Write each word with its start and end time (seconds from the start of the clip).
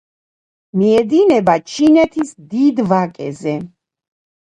მიედინება 0.81 1.59
ჩინეთის 1.73 2.35
დიდ 2.57 2.85
ვაკეზე. 2.91 3.59